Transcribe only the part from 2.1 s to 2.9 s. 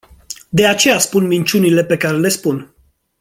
le spun.